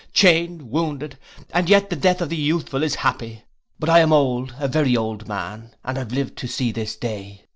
Chained, 0.13 0.71
wounded. 0.71 1.19
And 1.53 1.69
yet 1.69 1.91
the 1.91 1.95
death 1.95 2.21
of 2.21 2.29
the 2.29 2.35
youthful 2.35 2.81
is 2.81 2.95
happy. 3.05 3.43
But 3.77 3.87
I 3.87 3.99
am 3.99 4.11
old, 4.11 4.55
a 4.57 4.67
very 4.67 4.97
old 4.97 5.27
man, 5.27 5.75
and 5.85 5.95
have 5.95 6.11
lived 6.11 6.39
to 6.39 6.47
see 6.47 6.71
this 6.71 6.95
day. 6.95 7.43